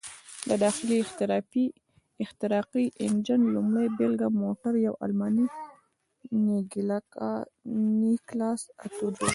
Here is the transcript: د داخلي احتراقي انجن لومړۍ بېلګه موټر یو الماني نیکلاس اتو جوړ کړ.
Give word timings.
د 0.47 0.49
داخلي 0.63 0.97
احتراقي 2.25 2.83
انجن 3.05 3.41
لومړۍ 3.55 3.87
بېلګه 3.97 4.27
موټر 4.41 4.73
یو 4.87 4.93
الماني 5.05 5.45
نیکلاس 8.07 8.61
اتو 8.85 9.05
جوړ 9.17 9.27
کړ. 9.27 9.29